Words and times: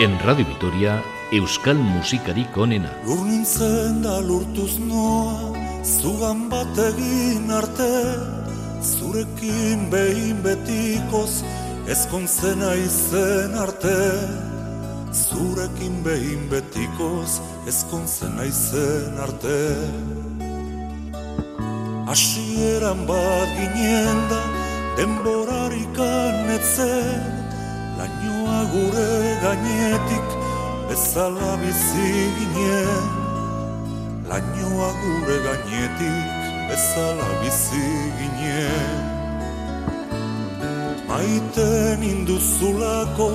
En 0.00 0.16
Radio 0.20 0.46
Vitoria, 0.46 1.02
Euskal 1.32 1.74
Musikarik 1.74 2.54
onena. 2.54 2.90
Lur 3.02 3.24
nintzen 3.26 3.96
da 4.04 4.20
lurtuz 4.22 4.76
noa, 4.78 5.50
zugan 5.82 6.44
bat 6.52 6.78
egin 6.78 7.50
arte, 7.50 7.88
zurekin 8.78 9.88
behin 9.90 10.38
betikoz, 10.44 11.42
ezkontzena 11.90 12.76
izen 12.78 13.56
arte. 13.58 13.96
Zurekin 15.10 15.98
behin 16.06 16.46
betikoz, 16.52 17.40
ezkontzena 17.66 18.46
izen 18.46 19.18
arte. 19.18 19.58
Asieran 22.06 23.02
bat 23.10 23.50
ginen 23.58 24.22
da, 24.30 24.44
denborarik 24.94 25.98
anetzen, 26.06 27.37
gure 28.72 29.10
gainetik, 29.42 30.28
bezala 30.88 31.52
bizi 31.62 32.10
ginen. 32.38 33.06
Lainoa 34.28 34.90
gure 35.02 35.36
gainetik 35.46 36.26
bezala 36.68 37.28
bizi 37.42 37.86
ginen. 38.18 39.06
Maiten 41.08 42.02
induzulako 42.02 43.30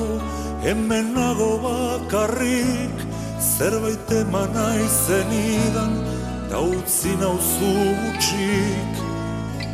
hemen 0.63 1.13
nago 1.15 1.51
bakarrik 1.65 2.97
Zerbait 3.43 4.11
eman 4.19 4.55
aizen 4.55 5.31
idan 5.31 5.93
da 6.49 6.61
utzi 6.61 7.11
nauzu 7.21 7.73
gutxik. 8.01 9.03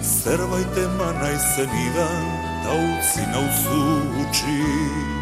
Zerbait 0.02 0.76
eman 0.86 1.22
aizen 1.30 1.72
idan 1.86 2.26
da 2.66 2.74
utzi 2.90 3.24
nauzu 3.36 3.86
gutxik 4.18 5.19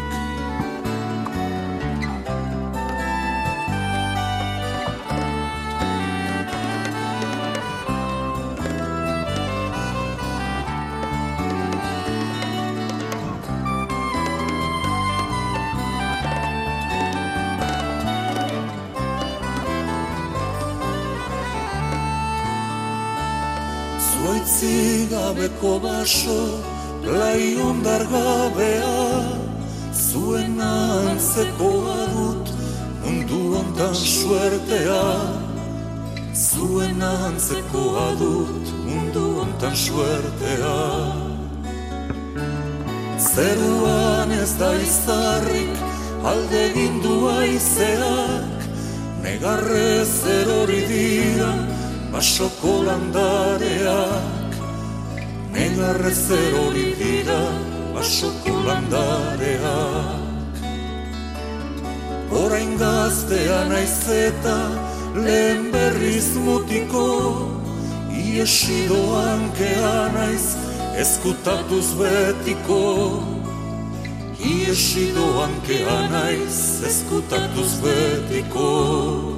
gabeko 25.28 25.78
baso, 25.78 26.40
lai 27.04 27.56
ondar 27.60 28.04
gabea, 28.08 28.92
zuen 29.92 30.56
antzekoa 30.60 32.06
dut, 32.14 32.52
mundu 33.02 33.40
ondan 33.60 33.94
suertea. 33.94 35.02
Zuen 36.32 37.02
antzekoa 37.02 38.06
dut, 38.20 38.72
mundu 38.86 39.26
ondan 39.44 39.76
suertea. 39.76 40.78
Zeruan 43.18 44.32
ez 44.32 44.52
da 44.56 44.72
izarrik, 44.80 45.76
alde 46.24 46.64
gindu 46.78 47.18
aizeak, 47.36 48.66
negarrez 49.20 50.24
erori 50.40 50.82
dira, 50.88 51.52
basoko 52.16 52.80
landareak. 52.88 54.37
Negarrezer 55.58 56.52
hori 56.54 56.94
dira 56.98 57.40
basoko 57.94 58.52
landareak 58.66 60.60
Horain 62.30 62.76
gaztea 62.78 63.64
naiz 63.72 64.02
eta 64.18 64.58
lehen 65.24 65.72
berriz 65.72 66.28
mutiko 66.44 67.06
Iesidoan 68.14 69.42
kea 69.58 69.96
naiz 70.14 70.54
eskutatuz 71.02 71.88
betiko. 71.98 72.84
Iesidoan 74.38 75.58
kea 75.66 75.98
naiz 76.12 76.60
eskutatuz 76.86 77.72
betiko 77.82 79.37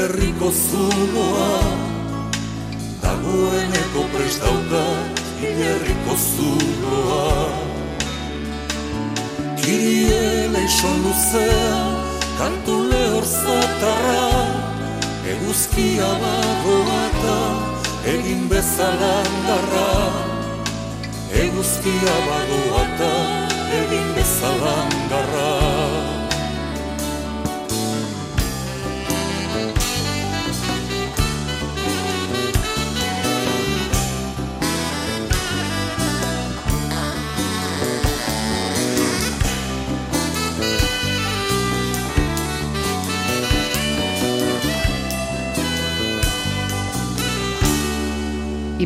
daukat 0.00 0.16
hilerriko 0.16 0.50
zuloa 0.50 1.60
Dagoeneko 3.02 4.04
pres 4.12 4.40
daukat 4.40 5.20
hilerriko 5.40 6.16
zuloa 6.16 7.48
Kirie 9.60 10.48
leixon 10.52 11.02
luzea 11.04 11.76
kantu 12.38 12.88
lehor 12.90 13.24
zatarra 13.24 14.24
Eguzkia 15.28 16.08
bagoata 16.22 17.38
egin 18.06 18.48
bezalan 18.48 19.32
darra 19.46 19.92
Eguzkia 21.30 22.16
bagoa 22.26 22.84
eta 22.86 23.12
egin 23.82 24.08
bezalan 24.16 24.59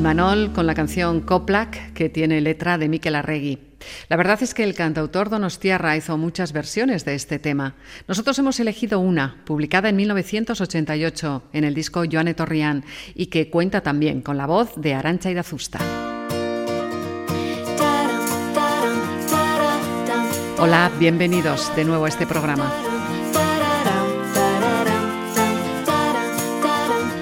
Y 0.05 0.07
Manol 0.07 0.53
con 0.53 0.67
la 0.67 0.75
canción 0.75 1.23
Coplac, 1.23 1.95
que 1.95 2.11
tiene 2.11 2.43
letra 2.43 2.77
de 2.77 2.91
Miquel 2.91 3.15
Arregui. 3.15 3.59
La 4.11 4.19
verdad 4.19 4.39
es 4.43 4.53
que 4.53 4.63
el 4.63 4.75
cantautor 4.75 5.31
Donostiarra 5.31 5.97
hizo 5.97 6.19
muchas 6.19 6.53
versiones 6.53 7.07
de 7.07 7.15
este 7.15 7.39
tema. 7.39 7.75
Nosotros 8.07 8.39
hemos 8.39 8.61
elegido 8.61 9.01
una, 9.01 9.41
publicada 9.47 9.89
en 9.89 9.97
1988 9.97 11.45
en 11.55 11.65
el 11.65 11.73
disco 11.73 12.03
Joane 12.05 12.35
Torrián, 12.35 12.85
y 13.15 13.29
que 13.29 13.49
cuenta 13.49 13.81
también 13.81 14.21
con 14.21 14.37
la 14.37 14.47
voz 14.47 14.75
de 14.77 14.93
Arancha 14.93 15.31
Idazusta. 15.31 15.79
Hola, 20.59 20.93
bienvenidos 20.99 21.75
de 21.77 21.85
nuevo 21.87 22.05
a 22.05 22.09
este 22.09 22.27
programa. 22.27 22.94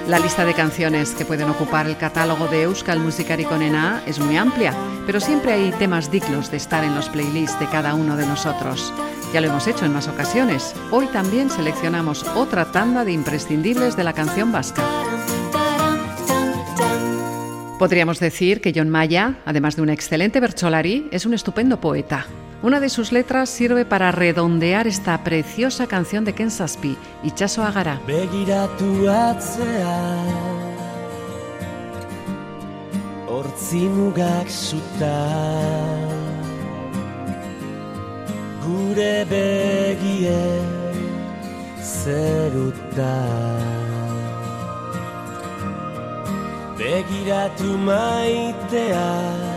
La 0.07 0.19
lista 0.19 0.43
de 0.43 0.53
canciones 0.53 1.11
que 1.11 1.23
pueden 1.23 1.49
ocupar 1.49 1.87
el 1.87 1.97
catálogo 1.97 2.47
de 2.47 2.63
Euskal 2.63 2.99
Musikari 2.99 3.45
Konena 3.45 4.03
es 4.05 4.19
muy 4.19 4.35
amplia, 4.35 4.75
pero 5.05 5.21
siempre 5.21 5.53
hay 5.53 5.71
temas 5.71 6.11
dignos 6.11 6.51
de 6.51 6.57
estar 6.57 6.83
en 6.83 6.93
los 6.93 7.07
playlists 7.07 7.57
de 7.59 7.69
cada 7.69 7.95
uno 7.95 8.17
de 8.17 8.25
nosotros. 8.25 8.93
Ya 9.33 9.39
lo 9.39 9.47
hemos 9.47 9.65
hecho 9.65 9.85
en 9.85 9.93
más 9.93 10.09
ocasiones. 10.09 10.75
Hoy 10.91 11.07
también 11.07 11.49
seleccionamos 11.49 12.23
otra 12.35 12.71
tanda 12.71 13.05
de 13.05 13.13
imprescindibles 13.13 13.95
de 13.95 14.03
la 14.03 14.11
canción 14.11 14.51
vasca. 14.51 14.83
Podríamos 17.79 18.19
decir 18.19 18.59
que 18.59 18.73
John 18.75 18.89
Maya, 18.89 19.39
además 19.45 19.77
de 19.77 19.83
un 19.83 19.89
excelente 19.89 20.41
bercholari, 20.41 21.07
es 21.11 21.25
un 21.25 21.33
estupendo 21.33 21.79
poeta. 21.79 22.27
Una 22.63 22.79
de 22.79 22.87
sus 22.87 23.11
letras 23.11 23.49
sirve 23.49 23.83
para 23.83 24.13
redondear 24.13 24.87
esta 24.87 25.21
preciosa 25.21 25.85
canción 25.85 26.23
de 26.23 26.31
Ken 26.33 26.49
Saspi, 26.49 26.97
Itxaso 27.21 27.61
Agara. 27.61 27.99
Begiratu 28.07 29.09
atzea 29.09 30.15
Hortzimugak 33.27 34.47
suta 34.47 35.27
Gure 38.65 39.25
begie 39.25 40.61
zeruta 41.81 43.27
Begiratu 46.77 47.77
maitea 47.77 49.52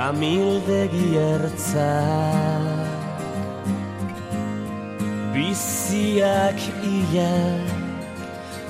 amildegi 0.00 1.08
ertza. 1.20 1.92
Biziak 5.34 6.60
ia 6.80 7.36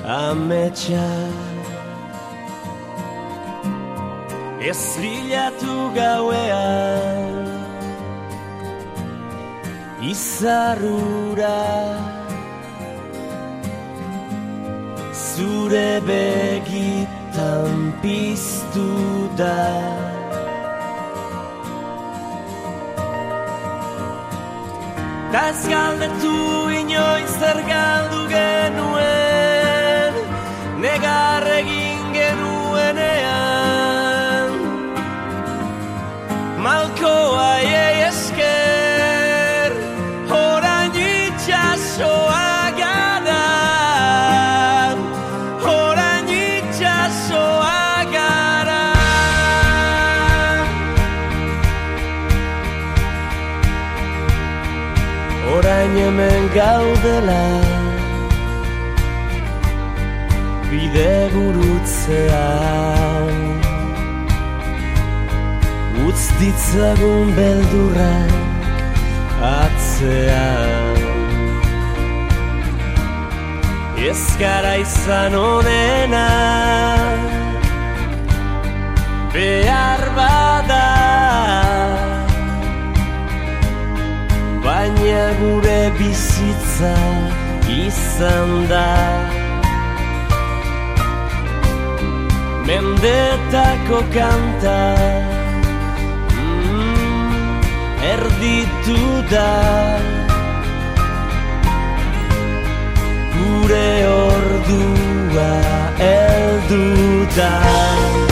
ametsa. 0.05 1.09
Ez 4.71 4.82
bilatu 5.00 5.75
gauean 5.94 7.47
Izarrura. 10.12 11.62
Zure 15.15 16.00
begitan 16.09 17.76
piztu 18.03 18.91
da 19.38 20.10
Ta 25.41 25.49
ez 25.49 25.63
galdetu 25.73 26.37
inoiz 26.81 27.33
zer 27.41 27.59
galdu 27.69 28.21
genuen. 28.33 30.15
Negar 30.85 31.40
gurutzean. 61.32 63.29
Utz 66.06 66.25
ditzagun 66.41 67.27
beldurrak 67.37 68.32
atzean. 69.41 70.99
Ez 74.11 74.37
gara 74.38 74.75
izan 74.77 75.35
onena 75.35 76.29
Behar 79.35 80.03
bada. 80.17 80.87
Baina 84.65 85.26
gure 85.41 85.83
bizitza 85.99 86.97
izan 87.69 88.50
da 88.71 89.30
Mendetako 92.71 93.99
kanta. 94.15 94.79
Mm, 96.39 97.59
Erditu 98.13 99.01
da. 99.33 99.51
Gure 103.35 103.91
ordua 104.07 105.51
eldu 105.99 106.87
da 107.37 108.30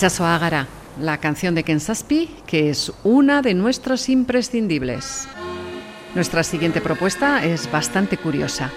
Itxasoa 0.00 0.34
Agara, 0.34 0.66
la 0.98 1.18
canción 1.18 1.54
de 1.54 1.62
Ken 1.62 1.78
Saspi, 1.78 2.30
que 2.46 2.70
es 2.70 2.90
una 3.04 3.42
de 3.42 3.52
nuestros 3.52 4.08
imprescindibles. 4.08 5.28
Nuestra 6.14 6.42
siguiente 6.42 6.80
propuesta 6.80 7.44
es 7.44 7.70
bastante 7.70 8.16
curiosa. 8.16 8.70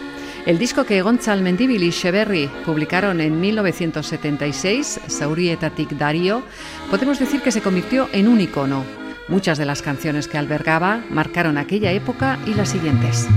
El 0.45 0.59
disco 0.59 0.83
que 0.83 1.01
Gontzal 1.01 1.41
Mendibil 1.41 1.81
y 1.81 1.91
Sheberry 1.91 2.51
publicaron 2.65 3.21
en 3.21 3.39
1976, 3.39 4.99
Saurietatik 5.07 5.91
Dario, 5.91 6.43
podemos 6.89 7.19
decir 7.19 7.41
que 7.41 7.53
se 7.53 7.61
convirtió 7.61 8.09
en 8.11 8.27
un 8.27 8.41
icono. 8.41 8.83
Muchas 9.29 9.57
de 9.57 9.63
las 9.63 9.81
canciones 9.81 10.27
que 10.27 10.37
albergaba 10.37 11.05
marcaron 11.09 11.57
aquella 11.57 11.93
época 11.93 12.37
y 12.45 12.53
las 12.53 12.67
siguientes. 12.67 13.29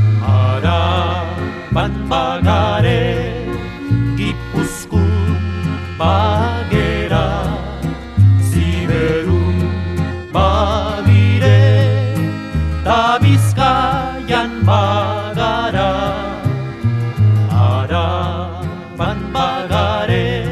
Araban 18.96 19.28
bagare 19.28 20.48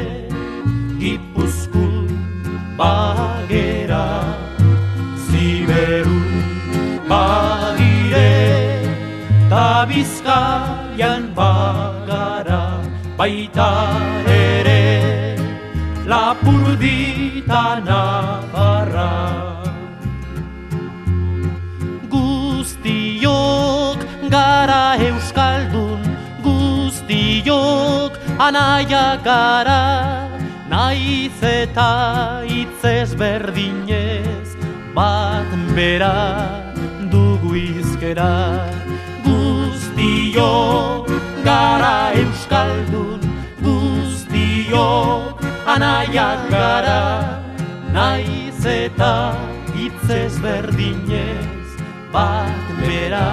Gipuzku 1.01 2.05
bagera 2.77 4.21
Ziberun 5.25 6.29
bagire 7.09 8.29
Ta 9.49 9.89
bizkaian 9.89 11.33
bagara 11.33 12.85
baita 13.17 13.71
ere 14.29 15.41
La 16.05 16.37
lapurdita 16.37 17.81
anaia 28.55 29.19
gara 29.23 29.81
Naiz 30.69 31.39
eta 31.43 32.41
itzez 32.47 33.11
berdinez 33.19 34.55
Bat 34.95 35.51
bera 35.75 36.15
dugu 37.11 37.55
izkera 37.59 38.31
Guztiok 39.27 41.11
gara 41.43 42.15
euskaldun 42.21 43.19
Guztiok 43.65 45.43
anaiak 45.75 46.47
gara 46.55 47.03
Naiz 47.91 48.63
eta 48.63 49.35
hitzez 49.75 50.39
berdinez 50.39 51.75
Bat 52.15 52.71
bera 52.79 53.27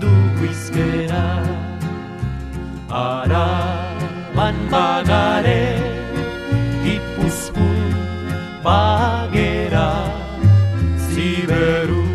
dugu 0.00 0.48
izkera 0.48 1.26
Ara 2.88 3.71
ban 4.42 4.58
bagare 4.74 5.62
Gipuzkun 6.82 7.78
bagera 8.66 9.90
Ziberu 11.10 12.06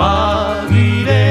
bagire 0.00 1.30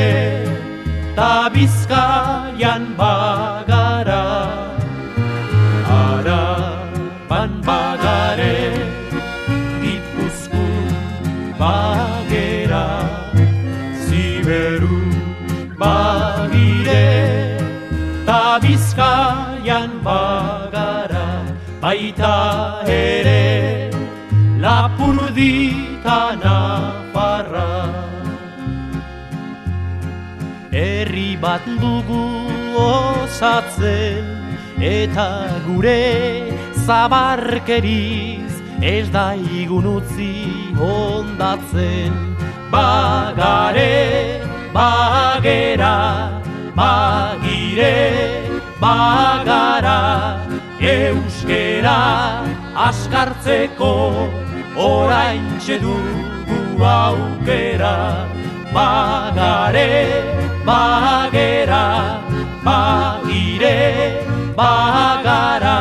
Ta 1.19 1.51
bizkaian 1.53 2.83
bagara. 3.01 4.23
Ara 5.99 6.45
ban 7.29 7.51
bagare 7.67 8.55
Gipuzkun 9.83 10.95
bagera 11.59 12.87
Ziberu 14.07 14.99
bagire 15.83 17.07
Ta 18.23 18.43
bizkaian 18.63 19.24
Baita 21.95 22.83
ere 22.91 23.89
Lapurdita 24.59 26.35
nafarra. 26.43 27.69
Herri 30.75 31.39
bat 31.39 31.63
dugu 31.83 32.25
osatzen 32.75 34.27
Eta 34.75 35.29
gure 35.67 36.51
zabarkeriz 36.85 38.51
Ez 38.83 39.07
da 39.15 39.27
igun 39.61 39.87
utzi 39.95 40.33
hondatzen. 40.75 42.11
Bagare, 42.75 43.93
bagera, 44.75 45.95
bagire, 46.75 47.95
bagara 48.83 50.44
Euskera 50.79 52.43
askartzeko 52.75 53.91
oraintxe 54.75 55.79
dugu 55.79 56.83
aukera. 56.83 58.27
Bagare, 58.73 59.87
bagera, 60.65 62.19
bagire, 62.63 63.77
bagara. 64.55 65.77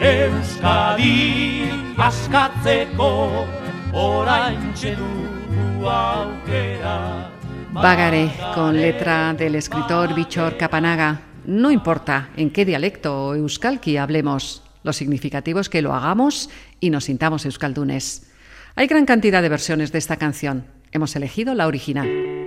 Euskadi 0.00 1.68
askatzeko 1.98 3.46
oraintxe 3.92 4.96
dugu 4.96 5.86
aukera. 5.86 7.30
Bagare, 7.72 8.32
con 8.54 8.74
letra 8.80 9.34
del 9.34 9.56
escritor 9.56 10.14
Bichor 10.14 10.56
Capanaga. 10.56 11.35
No 11.46 11.70
importa 11.70 12.30
en 12.36 12.50
qué 12.50 12.64
dialecto 12.64 13.28
o 13.28 13.34
euskalki 13.36 13.96
hablemos, 13.96 14.62
lo 14.82 14.92
significativo 14.92 15.60
es 15.60 15.68
que 15.68 15.80
lo 15.80 15.94
hagamos 15.94 16.50
y 16.80 16.90
nos 16.90 17.04
sintamos 17.04 17.44
euskaldunes. 17.44 18.32
Hay 18.74 18.88
gran 18.88 19.06
cantidad 19.06 19.42
de 19.42 19.48
versiones 19.48 19.92
de 19.92 19.98
esta 19.98 20.16
canción. 20.16 20.64
Hemos 20.90 21.14
elegido 21.14 21.54
la 21.54 21.68
original. 21.68 22.45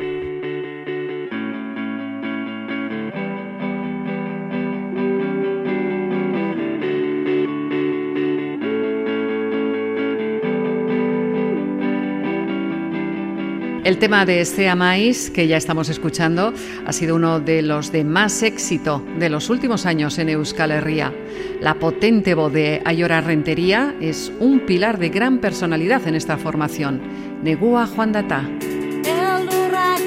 El 13.83 13.97
tema 13.97 14.25
de 14.25 14.43
Sea 14.43 14.75
Mais, 14.75 15.29
que 15.31 15.47
ya 15.47 15.55
estamos 15.55 15.87
escuchando, 15.89 16.53
ha 16.85 16.91
sido 16.91 17.15
uno 17.15 17.39
de 17.39 17.61
los 17.61 17.91
de 17.91 18.03
más 18.03 18.43
éxito 18.43 19.03
de 19.17 19.29
los 19.29 19.49
últimos 19.49 19.85
años 19.85 20.19
en 20.19 20.29
Euskal 20.29 20.71
Herria. 20.71 21.13
La 21.61 21.75
potente 21.75 22.33
voz 22.33 22.51
de 22.51 22.81
Ayora 22.83 23.21
Rentería 23.21 23.95
es 24.01 24.33
un 24.39 24.59
pilar 24.65 24.99
de 24.99 25.09
gran 25.09 25.39
personalidad 25.39 26.05
en 26.07 26.15
esta 26.15 26.37
formación. 26.37 27.01
Negua 27.41 27.87
Juan 27.87 28.11
Data. 28.11 28.47
Eldurrak 29.05 29.99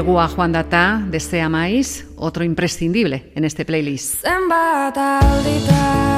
Negua 0.00 0.28
Juan 0.28 0.50
Data, 0.50 1.04
Desea 1.10 1.50
Mais, 1.50 2.06
otro 2.16 2.42
imprescindible 2.42 3.32
en 3.34 3.44
este 3.44 3.66
playlist. 3.66 4.22
Zenbat 4.22 4.96
alditan 4.96 6.09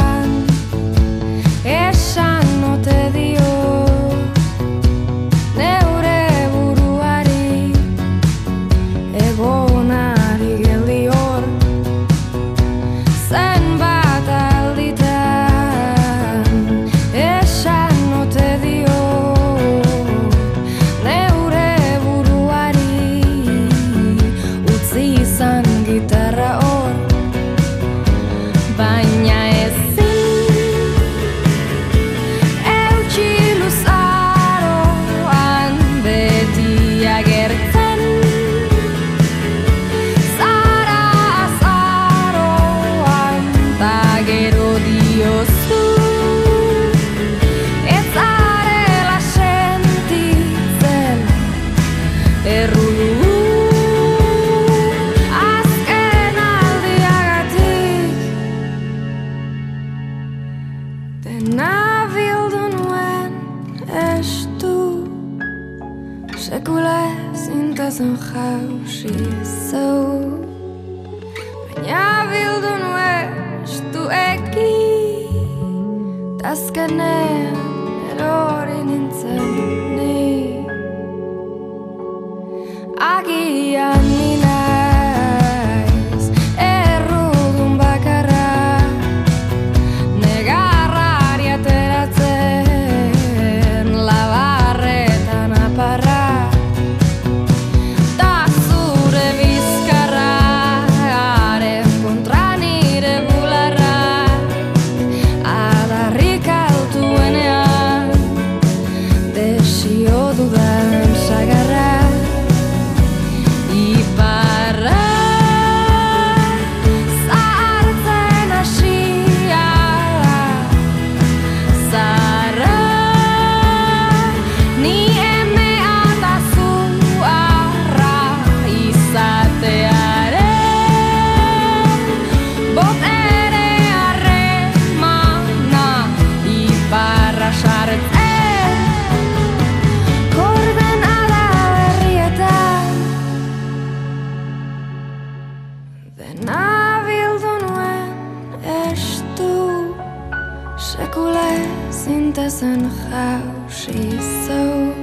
zintazen 152.04 152.90
jausi 153.10 154.18
zau 154.46 154.94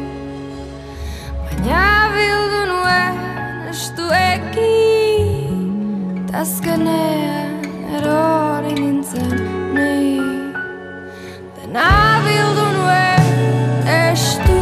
Baina 1.43 1.83
bildu 2.15 2.62
nuen 2.71 3.15
estu 3.71 4.05
eki 4.19 4.75
Tazkenean 6.31 7.55
erori 7.95 8.75
nintzen 8.81 9.35
ni 9.77 10.19
Dena 11.55 11.89
bildu 12.27 12.67
nuen 12.77 13.25
estu 13.95 14.62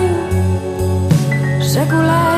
Sekula 1.73 2.36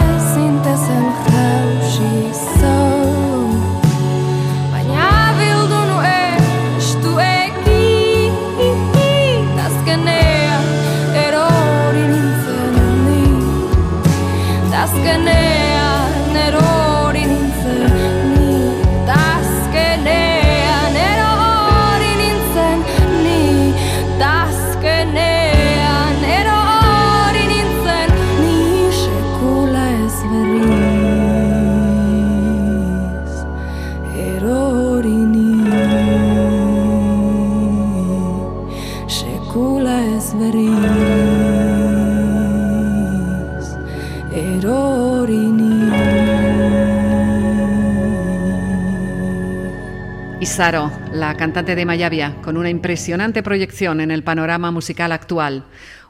Isaro, 50.59 50.91
la 51.13 51.37
cantante 51.37 51.73
de 51.73 51.85
Mayavia, 51.85 52.35
con 52.41 52.57
una 52.57 52.69
impresionante 52.69 53.41
proyección 53.41 54.01
en 54.01 54.11
el 54.11 54.23
panorama 54.23 54.71
musical 54.71 55.13
actual. 55.13 55.63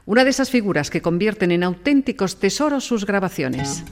Una 0.06 0.24
de 0.24 0.30
esas 0.30 0.50
figuras 0.50 0.90
que 0.90 1.00
convierten 1.00 1.52
en 1.52 1.62
auténticos 1.62 2.40
tesoros 2.40 2.82
sus 2.82 3.06
grabaciones. 3.06 3.84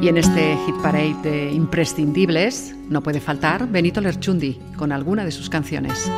Y 0.00 0.08
en 0.08 0.16
este 0.16 0.56
hit 0.64 0.76
parade 0.82 1.16
de 1.22 1.52
imprescindibles 1.52 2.74
no 2.88 3.02
puede 3.02 3.20
faltar 3.20 3.68
Benito 3.68 4.00
Lerchundi 4.00 4.58
con 4.78 4.90
alguna 4.90 5.26
de 5.26 5.32
sus 5.32 5.50
canciones. 5.50 6.10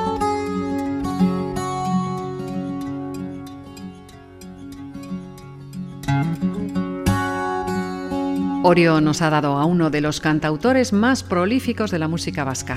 Orio 8.62 9.01
nos 9.01 9.23
ha 9.23 9.31
dado 9.31 9.57
a 9.57 9.64
uno 9.64 9.88
de 9.88 10.03
los 10.03 10.20
cantautores 10.20 10.92
más 10.92 11.23
prolíficos 11.23 11.90
de 11.90 11.99
la 11.99 12.09
música 12.09 12.44
vasca. 12.44 12.77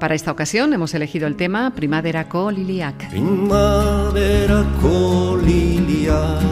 Para 0.00 0.14
esta 0.14 0.32
ocasión 0.32 0.72
hemos 0.72 0.94
elegido 0.94 1.26
el 1.26 1.36
tema 1.36 1.70
Primaderako 1.74 2.50
Liliak. 2.50 3.10
Primaverako 3.10 4.16
liliak 5.44 6.42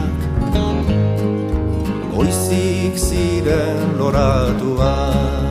Goizik 2.13 2.95
ziren 2.97 3.97
loratuak 3.97 5.50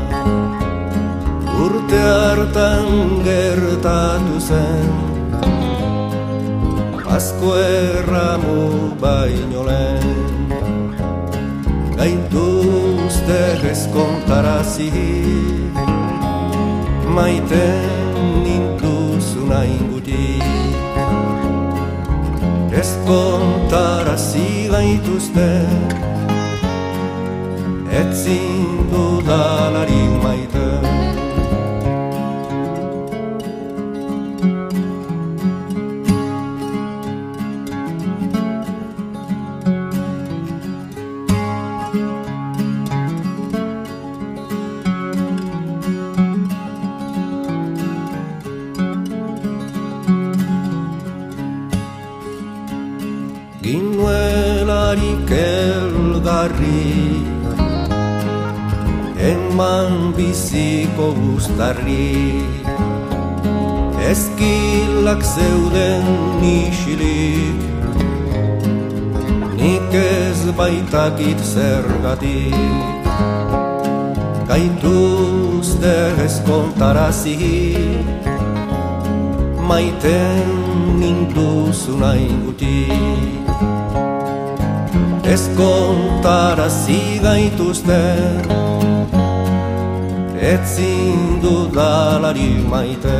Urte 1.64 2.00
hartan 2.00 2.88
gertatu 3.26 4.40
zen. 4.48 4.90
Asko 7.16 7.54
erramu 7.58 8.60
baino 9.02 9.64
lehen 9.68 10.48
Gaituzte 11.98 13.40
ezkontarazi. 13.72 14.90
Maiten 17.14 18.14
nintuzuna 18.44 19.64
ingutik 19.64 20.44
Ez 22.72 22.90
kontarazi 23.06 24.68
gaituzte 24.70 25.48
Etzin 28.00 28.86
dudalari 28.92 30.02
maite 30.22 30.79
guztarri 61.60 62.40
Ezkilak 64.10 65.22
zeuden 65.22 66.04
nisilik 66.40 67.60
Nik 69.60 69.92
ez 69.92 70.40
baitakit 70.56 71.36
zergatik. 71.44 72.54
Gaituzte 74.48 76.14
ez 76.24 76.40
kontarazi. 76.48 77.76
Maiten 79.68 80.48
nintuzuna 80.98 82.14
ingutik 82.16 83.44
Ez 85.28 85.44
kontarazi 85.56 87.20
gaituzte 87.22 88.00
Etzin 90.40 91.42
dudalari 91.42 92.64
maite 92.64 93.16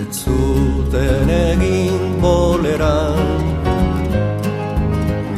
Ez 0.00 0.24
zuten 0.24 1.30
egin 1.30 2.18
boleran 2.18 3.46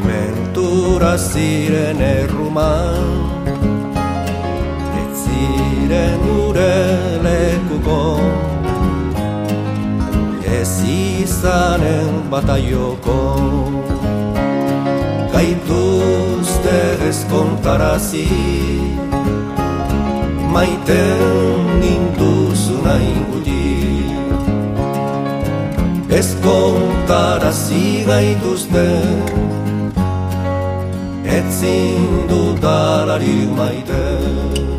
Mentura 0.09 1.19
ziren 1.19 2.01
erruman 2.01 3.24
ziren 5.85 6.21
gure 6.25 6.77
lekuko. 7.25 8.01
Ez 10.59 10.73
izanen 10.89 12.31
bataioko. 12.31 13.21
Gaituzte 15.33 16.79
ez 17.09 17.25
kontarazi. 17.31 18.29
Maiten 20.55 21.67
nintuzuna 21.81 22.95
ingutik 23.03 24.15
Ez 26.09 26.29
kontarazi 26.45 28.05
gaituzte 28.07 28.87
Etzin 31.27 32.07
dudalari 32.31 33.51
maite. 33.59 34.03
Nonbait 34.05 34.74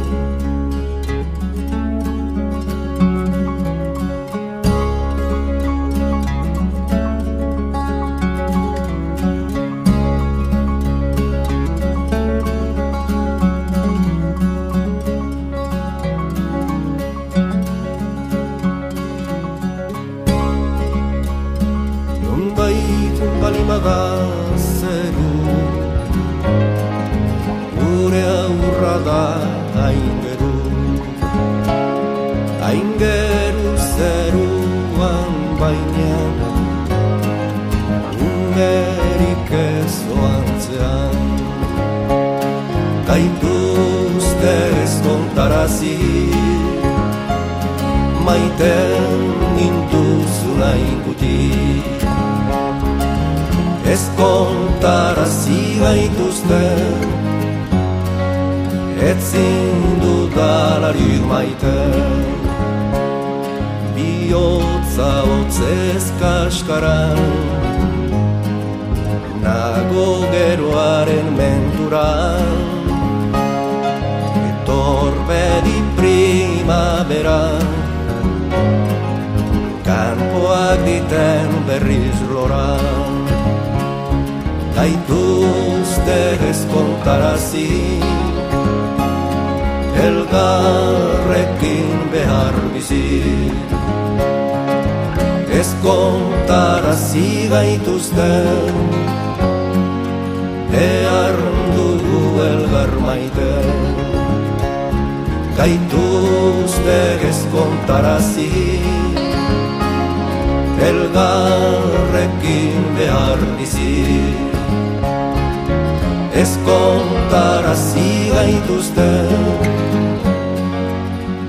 Ez 116.45 116.57
kontarazi 116.61 118.09
gaituzte 118.29 119.05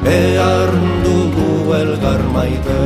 Behar 0.00 0.70
dugu 1.04 1.74
elgar 1.76 2.22
maite 2.32 2.78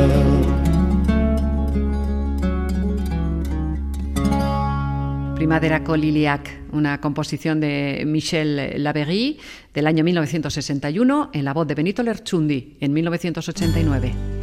Primaderako 5.36 5.96
Liliac, 5.96 6.50
una 6.72 7.00
composición 7.00 7.60
de 7.60 8.02
Michel 8.06 8.82
Laverie 8.82 9.36
del 9.72 9.86
año 9.86 10.02
1961 10.02 11.30
en 11.32 11.44
la 11.44 11.54
voz 11.54 11.68
de 11.68 11.76
Benito 11.76 12.02
Lerchundi 12.02 12.76
en 12.80 12.92
1989. 12.92 14.39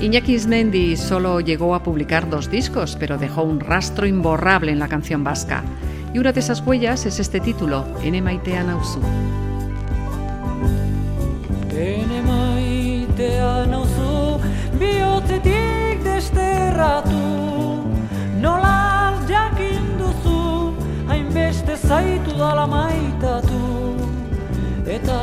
Iñaki 0.00 0.34
Ismendi 0.34 0.96
solo 0.96 1.40
llegó 1.40 1.74
a 1.74 1.82
publicar 1.82 2.28
dos 2.28 2.50
discos, 2.50 2.96
pero 3.00 3.16
dejó 3.16 3.42
un 3.42 3.60
rastro 3.60 4.06
imborrable 4.06 4.70
en 4.70 4.78
la 4.78 4.88
canción 4.88 5.24
vasca. 5.24 5.64
Y 6.12 6.18
una 6.18 6.32
de 6.32 6.40
esas 6.40 6.60
huellas 6.60 7.06
es 7.06 7.18
este 7.18 7.40
título, 7.40 7.86
Ene 8.02 8.20
Maitea 8.20 8.62
Nauzu. 8.62 9.00
Ene 11.76 12.22
maitea 12.22 13.66
nauzu 13.68 14.40
bihotzetik 14.80 16.00
desterratu 16.04 17.20
Nola 18.40 19.12
jakin 19.28 19.84
duzu 20.00 20.72
hainbeste 21.10 21.76
zaitu 21.76 22.32
dala 22.38 22.66
maitatu 22.66 23.60
Eta 24.86 25.20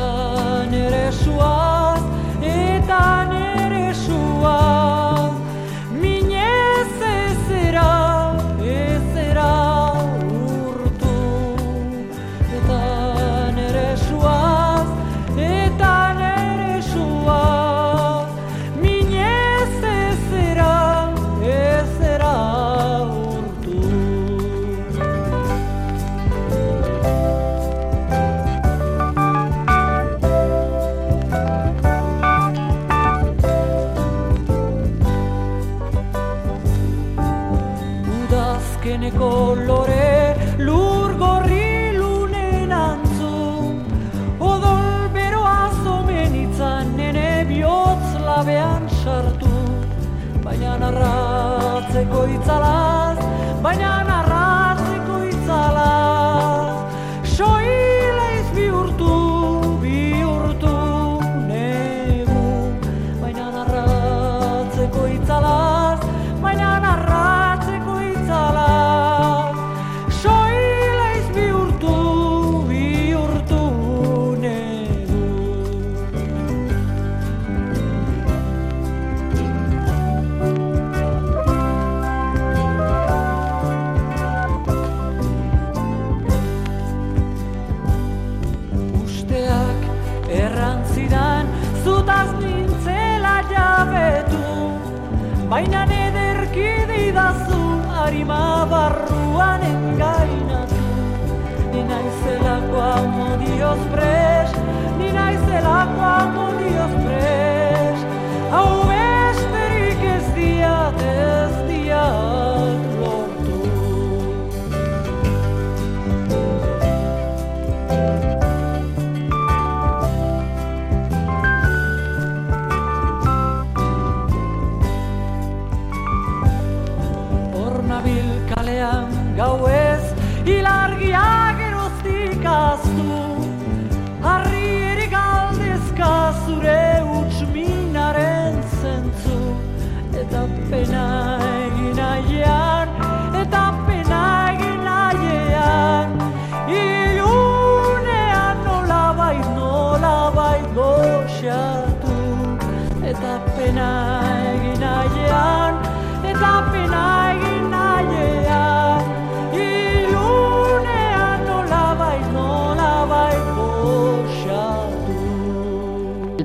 nere 0.69 1.07
suaz, 1.23 2.03
eta 2.43 3.01
nere 3.31 3.42
wall. 4.43 4.92
Udazkeneko 38.83 39.55
lore 39.65 40.35
lur 40.59 41.13
gorri 41.15 41.95
lunen 41.95 42.71
antzu 42.71 43.31
Odol 44.39 45.07
beroa 45.13 45.71
zomen 45.83 46.35
itzan 46.35 46.91
nene 46.97 47.45
bihotz 47.47 48.19
labean 48.27 48.83
sartu. 48.99 49.53
Baina 50.43 50.75
narratzeko 50.83 52.25
itzalaz, 52.35 53.19
baina 53.63 53.93
narratzeko 54.03 54.22
amodioz 103.53 103.79
pres 103.93 104.51
ni 104.97 105.11
naizelako 105.13 105.92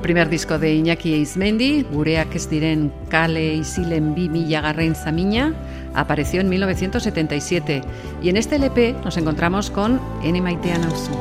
primer 0.09 0.27
disco 0.27 0.57
de 0.57 0.73
Iñaki 0.73 1.13
Eizmendi, 1.13 1.83
Gureak 1.83 2.33
ez 2.33 2.47
diren 2.49 2.87
kale 3.11 3.43
izilen 3.61 4.15
bi 4.15 4.23
mila 4.25 4.57
garren 4.65 4.95
zamina, 4.95 5.53
apareció 5.93 6.41
en 6.41 6.49
1977 6.49 7.83
y 8.19 8.29
en 8.29 8.37
este 8.37 8.55
LP 8.55 8.93
nos 9.03 9.17
encontramos 9.17 9.69
con 9.69 10.01
Ene 10.23 10.41
Maitea 10.41 10.79
Nauzu. 10.79 11.13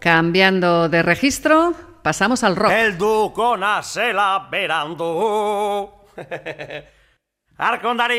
Cambiando 0.00 0.88
de 0.88 1.02
registro, 1.02 1.72
pasamos 2.02 2.42
al 2.42 2.56
rock. 2.56 2.72
Helduko 2.72 3.56
nazela 3.56 4.48
berandu 4.50 5.88
Arkondari 7.58 8.18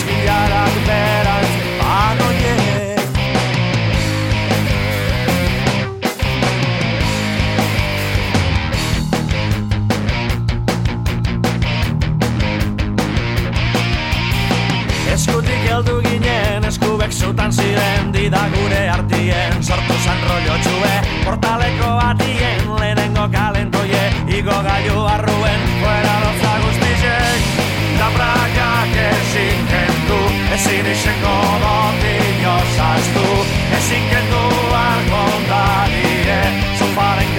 Eskilarak 0.00 0.76
berantz 0.86 1.48
banoiek 1.76 2.60
Eskutik 15.12 15.68
heldu 15.68 16.00
ginen, 16.06 16.64
eskubek 16.64 17.12
zutan 17.12 17.52
ziren 17.52 18.08
Dida 18.14 18.46
gure 18.54 18.88
artien, 18.88 19.60
sortu 19.60 19.98
zan 20.00 20.24
rollo 20.30 20.56
txue. 20.64 20.94
Portaleko 21.26 21.92
atien, 22.06 22.72
lehenengo 22.80 23.28
kalentoie 23.36 24.08
Igo 24.40 24.62
gaiu 24.64 25.04
arruen, 25.12 25.39
ezin 30.60 30.86
izengo 30.92 31.36
dotik 31.62 32.42
osaztu 32.52 33.28
Ezin 33.78 34.04
kendu 34.10 34.42
arkondarie, 34.80 36.40
sofaren 36.78 37.29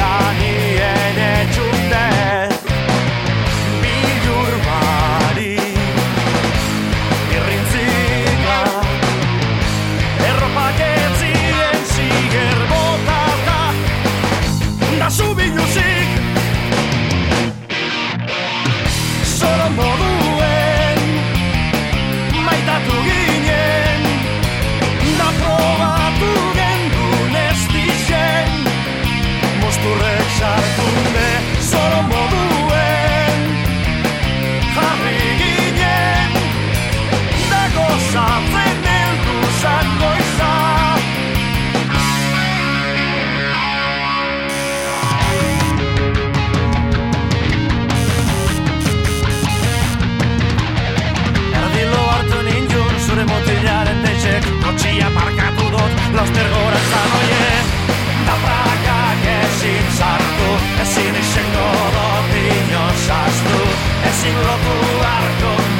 Lo 64.24 64.28
puedo 64.38 65.02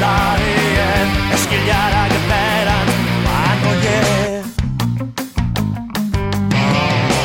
daré 0.00 1.34
es 1.34 1.42
que 1.46 1.58
ya 1.64 1.82
la 1.90 2.02
esperan 2.08 2.86
va 3.24 3.38
a 3.52 3.56
oyer 3.70 4.42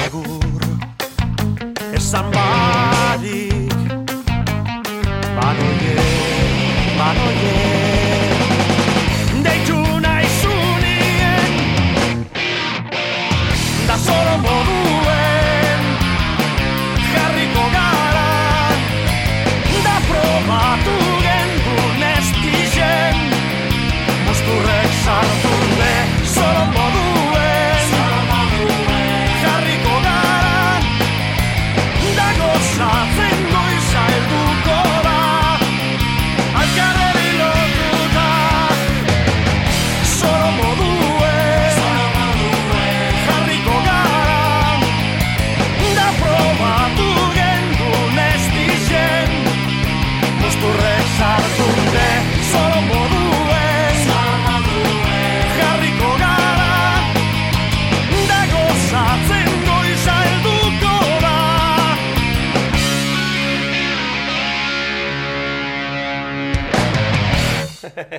egur 0.06 0.62
es 1.96 2.14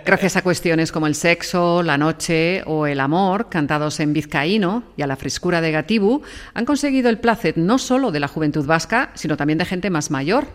Gracias 0.09 0.37
a 0.37 0.43
cuestiones 0.43 0.91
como 0.91 1.07
el 1.07 1.15
sexo, 1.15 1.83
la 1.83 1.99
noche 1.99 2.63
o 2.65 2.87
el 2.87 2.99
amor, 2.99 3.51
cantados 3.51 4.01
en 4.01 4.15
vizcaíno 4.15 4.83
y 4.97 5.03
a 5.03 5.07
la 5.07 5.17
frescura 5.17 5.61
de 5.61 5.71
Gatibu, 5.71 6.23
han 6.55 6.65
conseguido 6.65 7.11
el 7.11 7.19
placer 7.19 7.59
no 7.59 7.77
solo 7.77 8.11
de 8.11 8.19
la 8.19 8.27
juventud 8.27 8.65
vasca, 8.65 9.11
sino 9.13 9.37
también 9.37 9.59
de 9.59 9.67
gente 9.67 9.91
más 9.91 10.11
mayor. 10.11 10.47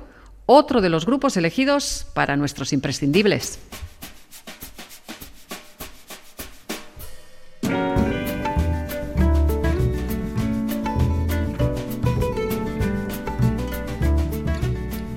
Otro 0.48 0.82
de 0.82 0.90
los 0.90 1.06
grupos 1.06 1.38
elegidos 1.38 2.08
para 2.16 2.36
nuestros 2.36 2.74
imprescindibles. 2.74 3.60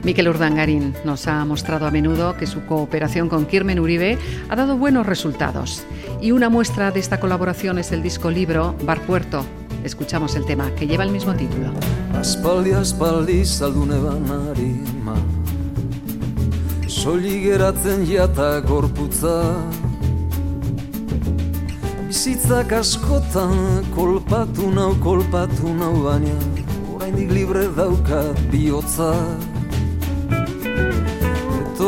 Miquel 0.07 0.29
Urdangarín 0.29 0.95
nos 1.05 1.27
ha 1.27 1.45
mostrado 1.45 1.85
a 1.85 1.91
menudo 1.91 2.37
que 2.37 2.47
su 2.47 2.65
cooperación 2.65 3.29
con 3.29 3.45
Kirmen 3.45 3.81
Uribe 3.81 4.19
ha 4.49 4.55
dado 4.55 4.79
buenos 4.79 5.05
resultados. 5.05 5.83
Y 6.21 6.31
una 6.31 6.49
muestra 6.49 6.93
de 6.93 7.01
esta 7.01 7.19
colaboración 7.19 7.77
es 7.81 7.91
el 7.91 8.05
disco 8.05 8.31
libro 8.31 8.77
Bar 8.85 9.01
Puerto. 9.01 9.45
Escuchamos 9.83 10.37
el 10.37 10.47
tema 10.47 10.71
que 10.77 10.87
lleva 10.87 11.03
el 11.03 11.11
mismo 11.11 11.35
título. 11.35 11.73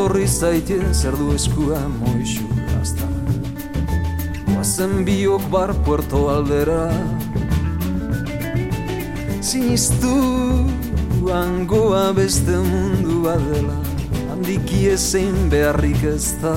Etorri 0.09 0.27
zaite 0.27 0.77
zer 0.93 1.13
du 1.21 1.35
eskua 1.35 1.79
moixu 2.01 2.47
hasta 2.73 3.05
Oazen 4.57 5.05
biok 5.05 5.43
bar 5.53 5.75
puerto 5.85 6.31
aldera. 6.33 6.89
Sinistu 9.45 10.15
angoa 11.29 12.15
beste 12.17 12.57
mundu 12.57 13.21
badela 13.27 13.77
Handiki 14.31 14.87
ezein 14.95 15.51
beharrik 15.53 16.03
ez 16.15 16.33
da 16.41 16.57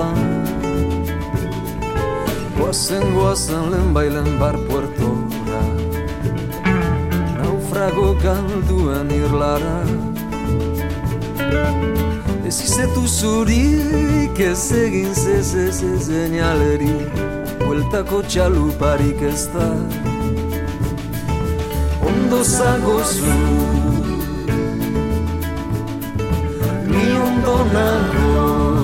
nautan 0.00 0.16
Guazen, 2.58 3.14
guazen 3.14 3.70
lehen 3.70 3.94
bailen 3.94 4.38
bar 4.38 4.56
puertora 4.68 5.62
Naufrago 7.40 8.14
galduen 8.22 9.10
irlara. 9.10 9.78
Ez 12.46 12.60
izetu 12.66 13.06
zurik 13.06 14.40
ez 14.40 14.72
egin 14.72 15.14
zez 15.14 15.54
ez 15.54 15.82
ez 15.82 16.08
enialeri 16.08 16.92
Bueltako 17.60 18.22
txaluparik 18.22 19.22
ez 19.22 19.48
da. 19.54 19.70
Ondo 22.10 22.42
zagozu 22.44 23.38
Ni 26.90 27.06
ondo 27.24 27.56
nago 27.72 28.79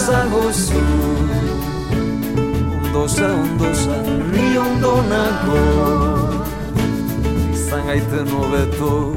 Ondo 0.00 0.12
zagozu 0.12 0.80
Ondo 2.84 3.08
za, 3.08 3.26
ondo 3.26 3.74
za 3.74 4.02
Ni 4.32 4.58
ondo 4.58 5.02
nago. 5.10 5.60
Izan 7.52 7.86
gaiten 7.86 8.28
hobeto 8.30 9.12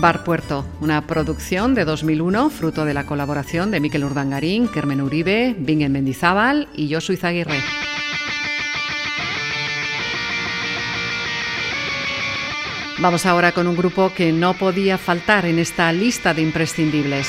Bar 0.00 0.22
Puerto, 0.22 0.64
una 0.80 1.08
producción 1.08 1.74
de 1.74 1.84
2001, 1.84 2.50
fruto 2.50 2.84
de 2.84 2.94
la 2.94 3.04
colaboración 3.04 3.72
de 3.72 3.80
Miquel 3.80 4.04
Urdangarín, 4.04 4.68
Kermen 4.68 5.00
Uribe, 5.00 5.56
Bingen 5.58 5.90
Mendizábal 5.90 6.68
y 6.72 6.94
Josu 6.94 7.14
Izaguirre. 7.14 7.60
Vamos 13.00 13.26
ahora 13.26 13.50
con 13.50 13.66
un 13.66 13.76
grupo 13.76 14.12
que 14.14 14.30
no 14.30 14.54
podía 14.54 14.98
faltar 14.98 15.46
en 15.46 15.58
esta 15.58 15.92
lista 15.92 16.32
de 16.32 16.42
imprescindibles. 16.42 17.28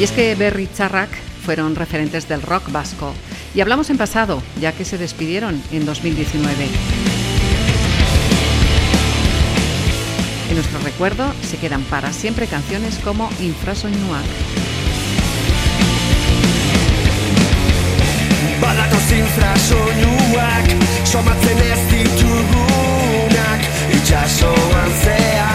Y 0.00 0.04
es 0.04 0.12
que 0.12 0.34
Berry 0.34 0.66
Charrak 0.74 1.10
fueron 1.44 1.74
referentes 1.74 2.26
del 2.26 2.40
rock 2.40 2.72
vasco. 2.72 3.12
Y 3.54 3.60
hablamos 3.60 3.90
en 3.90 3.98
pasado, 3.98 4.42
ya 4.58 4.72
que 4.72 4.86
se 4.86 4.96
despidieron 4.96 5.62
en 5.72 5.84
2019. 5.84 7.27
En 10.48 10.54
nuestro 10.54 10.78
recuerdo 10.80 11.32
se 11.42 11.58
quedan 11.58 11.82
para 11.84 12.12
siempre 12.12 12.46
canciones 12.46 12.98
como 13.04 13.28
Infrasoinuak. 13.40 14.24
Badatoz 18.60 19.12
infrasoinuak 19.12 20.66
somatzen 21.04 21.58
ez 21.58 21.82
ditugunak 21.92 23.60
itxasoan 23.94 24.90
zean 25.04 25.47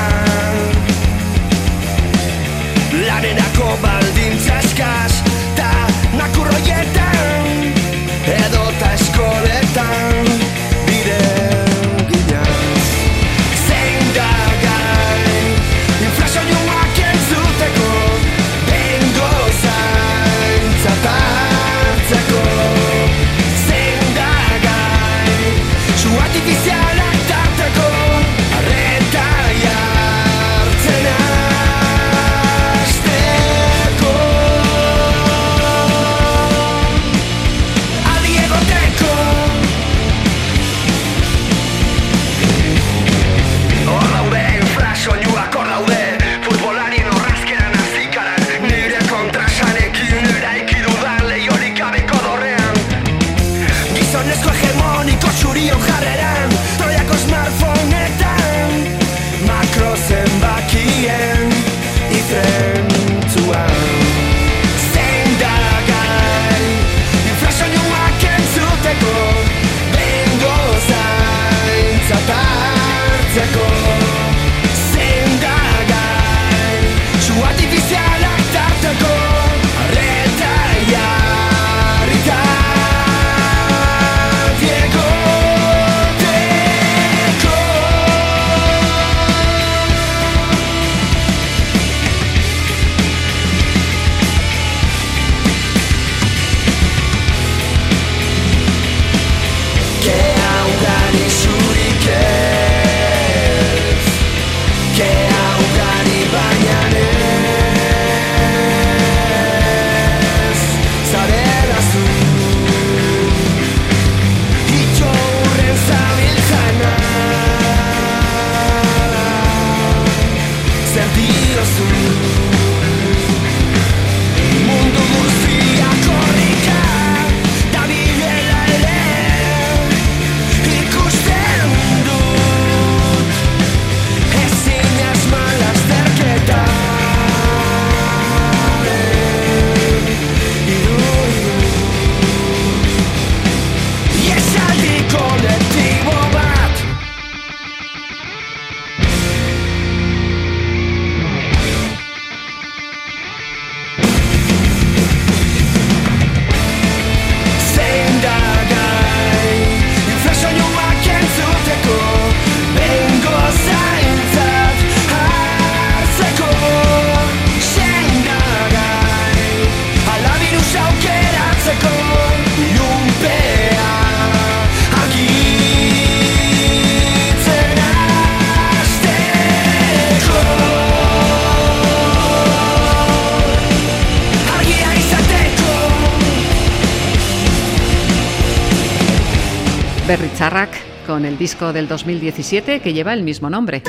disco 191.43 191.73
del 191.73 191.89
2017 191.89 192.79
que 192.79 192.93
lleva 192.93 193.11
el 193.11 193.21
mismo 193.21 193.49
nombre. 193.49 193.83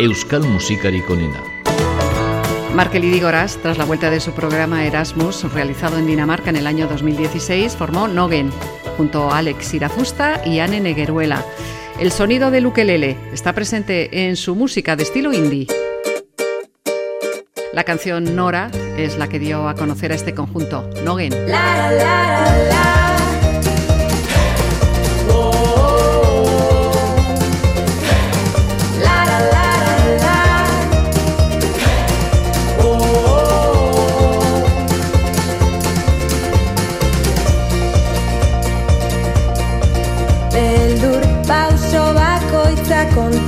Euskal 0.00 0.42
musikarik 0.42 1.08
onena. 1.08 1.40
Markel 2.74 3.04
Idigoras, 3.04 3.56
tras 3.62 3.78
la 3.78 3.84
vuelta 3.84 4.10
de 4.10 4.18
su 4.18 4.32
programa 4.32 4.84
Erasmus, 4.84 5.44
realizado 5.52 5.96
en 5.96 6.08
Dinamarca 6.08 6.50
en 6.50 6.56
el 6.56 6.66
año 6.66 6.88
2016, 6.88 7.76
formó 7.76 8.08
Nogen, 8.08 8.50
junto 8.96 9.30
a 9.30 9.38
Alex 9.38 9.72
Irazusta 9.74 10.42
y 10.44 10.58
Anne 10.58 10.80
Negueruela. 10.80 11.44
El 12.00 12.10
sonido 12.10 12.50
del 12.50 12.66
ukelele 12.66 13.16
está 13.32 13.52
presente 13.52 14.26
en 14.26 14.34
su 14.34 14.56
música 14.56 14.96
de 14.96 15.04
estilo 15.04 15.32
indie. 15.32 15.68
La 17.72 17.84
canción 17.84 18.34
Nora 18.34 18.72
es 18.96 19.18
la 19.18 19.28
que 19.28 19.38
dio 19.38 19.68
a 19.68 19.76
conocer 19.76 20.10
a 20.10 20.16
este 20.16 20.34
conjunto, 20.34 20.90
Nogen. 21.04 21.30
La 21.46 21.46
la 21.46 21.92
la 21.92 21.92
la 21.92 22.58
la. 22.58 22.68
La 22.70 22.87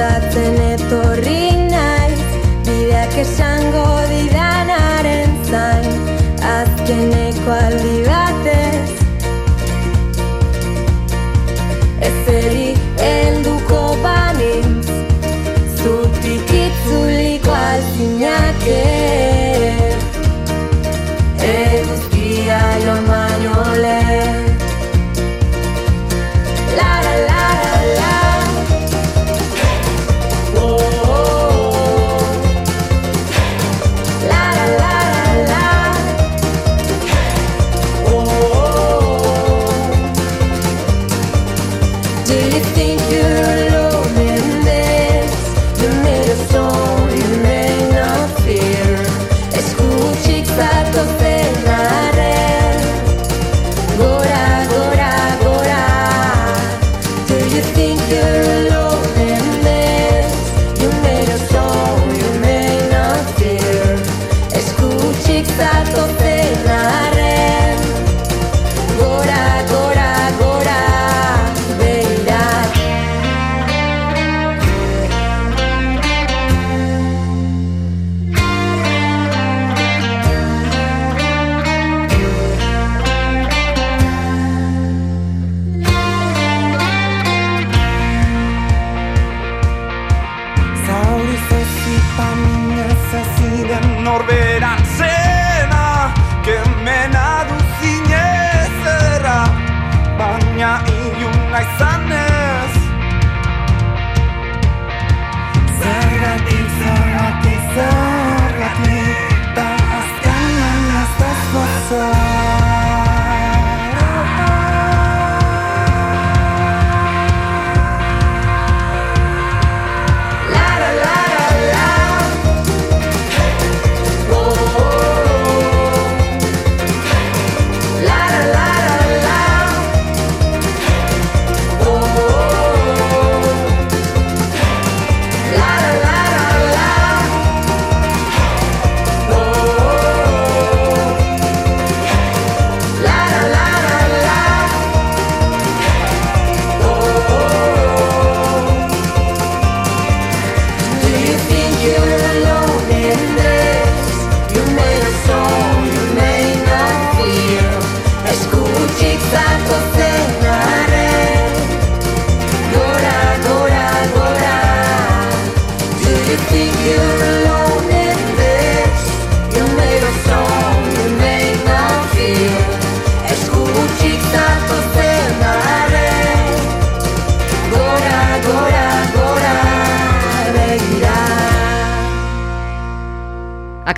bakoitza 0.00 0.69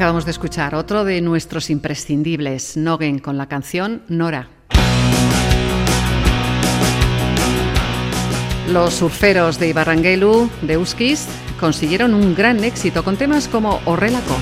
Acabamos 0.03 0.25
de 0.25 0.33
escuchar 0.33 0.75
otro 0.75 1.05
de 1.05 1.21
nuestros 1.21 1.71
imprescindibles, 1.71 2.77
Nogen, 2.77 3.21
con 3.21 3.39
la 3.39 3.47
canción 3.47 4.03
Nora. 4.09 4.49
Los 8.69 8.95
surferos 8.95 9.61
de 9.61 9.69
Ibarranguelu, 9.69 10.51
de 10.63 10.77
Uskis, 10.77 11.29
consiguieron 11.61 12.15
un 12.15 12.35
gran 12.35 12.65
éxito 12.65 13.05
con 13.05 13.17
temas 13.17 13.47
como 13.47 13.81
Horrelako. 13.85 14.35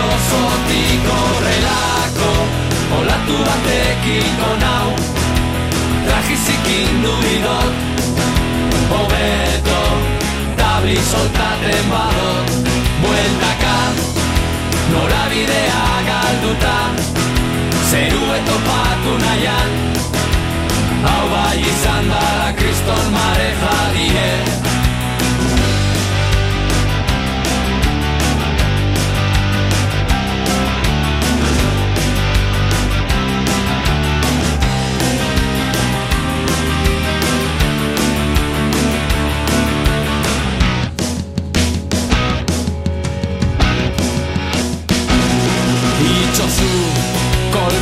Itxozotik 0.00 1.04
horrelako 1.12 2.32
olatu 2.98 3.36
batekiko 3.46 4.50
nau 4.62 4.88
trajizikin 6.06 7.02
du 7.02 7.12
bidot 7.22 7.74
hobeto 8.90 9.82
tabli 10.56 10.96
soltaten 11.10 11.84
badot 11.92 12.48
bueltaka 13.02 13.76
norabidea 14.92 15.84
galduta 16.08 16.78
zeru 17.90 18.24
etopatu 18.38 19.18
nahian 19.26 19.70
hau 21.04 21.22
bai 21.34 21.60
izan 21.74 22.10
da 22.14 22.52
kriston 22.58 23.06
mare 23.18 23.52
jadie 23.62 24.69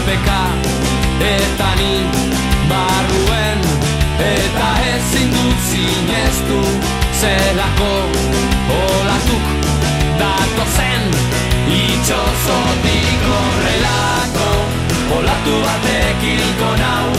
kolpeka 0.09 0.41
eta 1.21 1.69
ni 1.77 1.93
barruen 2.69 3.61
eta 4.19 4.69
ezin 4.97 5.31
dut 5.33 5.59
zineztu 5.71 6.61
zelako 7.21 7.91
olatuk 8.79 9.47
datozen 10.21 11.05
itxozotik 11.81 13.21
horrelako 13.29 14.49
olatu 15.19 15.61
batek 15.67 16.23
hilko 16.23 16.71
nau 16.83 17.13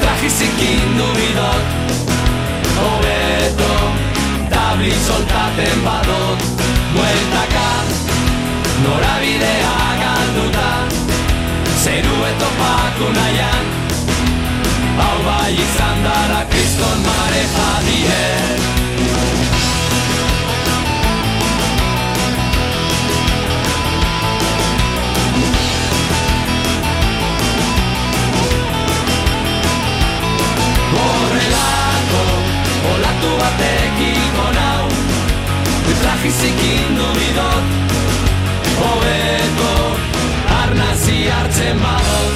trajizikin 0.00 0.98
du 0.98 1.08
bidot 1.20 1.64
hobeto 2.80 3.74
tabli 4.50 4.96
soltaten 5.06 5.84
badot 5.84 6.50
bueltaka 6.96 7.70
norabidea 8.84 9.78
galduta 10.02 11.03
zeru 11.84 12.16
etopatu 12.30 13.06
nahian. 13.18 13.64
Hau 14.98 15.16
bai 15.26 15.52
izan 15.64 15.98
dara 16.06 16.40
kriston 16.50 16.98
mare 17.06 17.42
jadie 17.54 18.22
horrelako 30.94 32.24
olatu 32.92 33.30
batekiko 33.40 34.46
nau 34.58 34.84
trajizikin 36.02 36.96
du 36.98 37.08
bidot 37.18 37.64
hobeto 38.78 39.43
hartzen 41.28 41.78
badot 41.82 42.34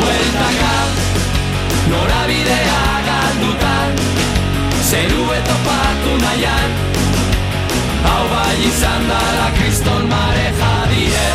bueltaka 0.00 0.74
norabidea 1.90 2.82
galduta 3.08 3.76
zeru 4.90 5.24
etopatu 5.38 6.12
nahian 6.24 6.70
hau 8.04 8.24
bai 8.32 8.56
izan 8.68 9.02
dara 9.10 9.48
kriston 9.58 10.08
mare 10.12 10.46
jadie. 10.60 11.28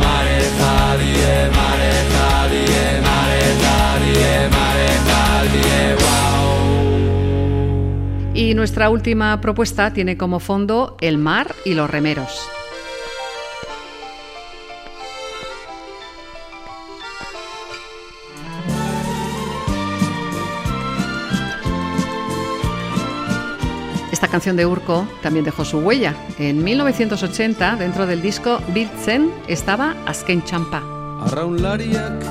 Mare 0.00 0.40
jadie, 0.58 1.34
mare 1.56 1.92
jadie, 2.14 2.84
mare 3.06 3.44
jadie, 3.62 4.32
mare 4.56 4.90
jadie, 5.08 5.80
wow 6.02 6.44
Y 8.34 8.54
nuestra 8.54 8.88
última 8.90 9.40
propuesta 9.40 9.92
tiene 9.92 10.16
como 10.16 10.40
fondo 10.40 10.96
el 11.00 11.18
mar 11.18 11.54
y 11.64 11.74
los 11.74 11.90
remeros. 11.90 12.53
Esta 24.14 24.28
canción 24.28 24.54
de 24.54 24.64
Urco 24.64 25.08
también 25.22 25.44
dejó 25.44 25.64
su 25.64 25.78
huella. 25.80 26.14
En 26.38 26.62
1980, 26.62 27.74
dentro 27.74 28.06
del 28.06 28.22
disco 28.22 28.60
Biltzen, 28.72 29.28
estaba 29.48 29.96
Azken 30.06 30.44
Champa. 30.44 30.84
Arraunlariak 31.26 32.22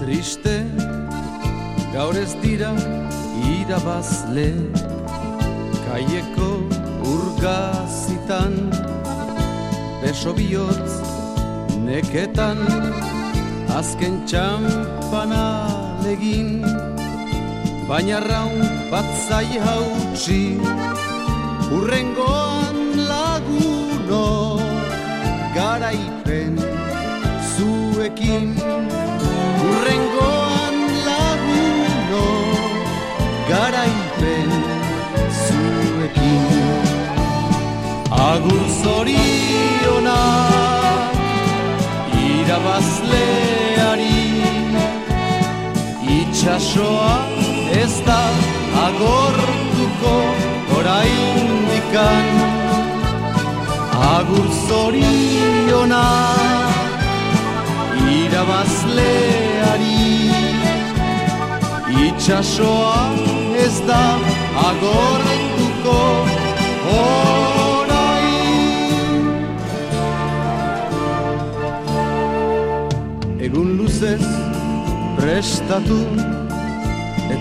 triste 0.00 0.64
gaur 1.92 2.16
ez 2.16 2.32
dira 2.40 2.72
irabazle 3.50 4.48
kaieko 5.84 6.48
urgazitan 7.04 8.56
beso 10.00 10.32
bihotz 10.32 11.02
neketan 11.84 12.64
azken 13.76 14.22
txampana 14.24 15.44
legin 16.00 16.64
baina 17.92 18.24
raun 18.24 18.73
bat 18.94 19.10
zai 19.28 19.58
hautsi 19.66 20.42
urrengoan 21.76 22.76
laguno 23.10 24.26
garaipen 25.56 26.54
zuekin. 27.54 28.46
Urrengoan 29.70 30.76
laguno 31.08 32.26
garaipen 33.50 34.50
zuekin. 35.42 36.44
Agur 38.30 38.64
zorionak 38.80 40.02
irabazleari 42.30 44.20
itxasoa 46.18 47.14
ez 47.82 47.94
da 48.10 48.22
agortuko 48.86 50.14
oraindikan. 50.78 52.26
Agur 54.16 54.48
zorionak 54.66 56.34
irabazleari. 58.18 60.02
Itxasoa 62.06 63.02
ez 63.64 63.76
da 63.88 64.04
agortuko 64.68 66.00
orain. 67.00 68.14
Egun 73.46 73.68
luzez 73.78 74.24
prestatu 75.18 76.00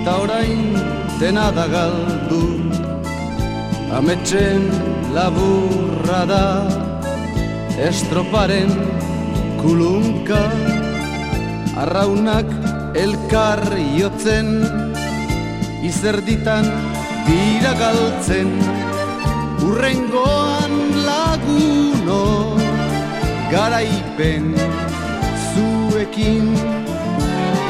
eta 0.03 0.19
orain 0.19 0.75
dena 1.15 1.47
da 1.55 1.63
galdu. 1.71 2.43
Ametxen 3.95 4.65
laburra 5.15 6.23
da 6.27 6.47
estroparen 7.87 8.67
kulunka. 9.61 10.41
Arraunak 11.83 12.51
elkar 12.99 13.63
jotzen 13.95 14.49
izerditan 15.87 16.67
dira 17.29 17.71
galtzen. 17.79 18.51
Urrengoan 19.63 20.75
laguno 21.07 22.25
garaipen 23.55 24.51
zuekin. 25.53 26.51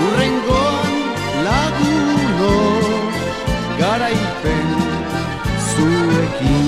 Urrengoan 0.07 0.93
laguno 1.45 2.12
garaipen 3.79 4.69
zuekin. 5.69 6.67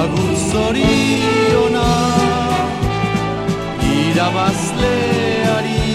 Agur 0.00 0.32
zorionak 0.50 1.82
irabazleari 3.96 5.88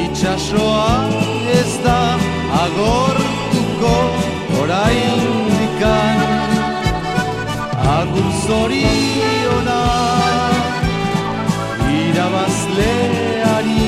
itxasoa 0.00 0.92
ez 1.60 1.72
da 1.84 2.00
agortuko 2.64 3.94
oraindikan. 4.60 6.18
Agur 7.98 8.30
zoriona 8.46 9.82
irabazleari 12.00 13.85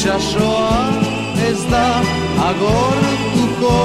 itxasoa 0.00 0.80
ez 1.48 1.60
da 1.68 1.88
agortuko 2.48 3.76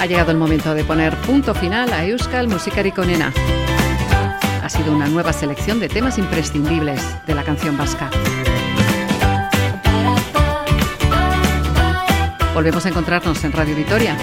Ha 0.00 0.06
llegado 0.06 0.32
el 0.32 0.36
momento 0.36 0.74
de 0.74 0.84
poner 0.84 1.16
punto 1.22 1.54
final 1.54 1.90
a 1.94 2.04
Euskal 2.04 2.46
Musikarik 2.46 2.98
Onena. 2.98 3.32
Ha 4.64 4.70
sido 4.70 4.94
una 4.94 5.06
nueva 5.08 5.34
selección 5.34 5.78
de 5.78 5.90
temas 5.90 6.16
imprescindibles 6.16 6.98
de 7.26 7.34
la 7.34 7.44
canción 7.44 7.76
vasca. 7.76 8.08
Volvemos 12.54 12.86
a 12.86 12.88
encontrarnos 12.88 13.44
en 13.44 13.52
Radio 13.52 13.76
Vitoria. 13.76 14.16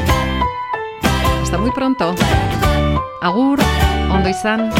Hasta 1.43 1.59
muy 1.59 1.69
pronto. 1.69 2.15
Agur, 3.21 3.59
ondo 4.09 4.29
izan. 4.29 4.71